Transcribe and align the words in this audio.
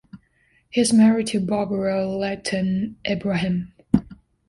He 0.71 0.81
is 0.81 0.91
married 0.91 1.27
to 1.27 1.39
Barbara 1.39 2.07
Lethem 2.07 2.95
Ibrahim. 3.07 3.73